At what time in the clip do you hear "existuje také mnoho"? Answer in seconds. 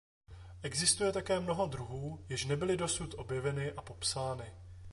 0.63-1.65